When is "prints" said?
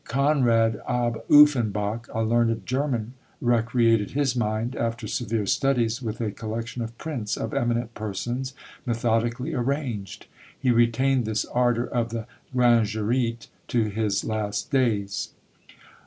6.97-7.37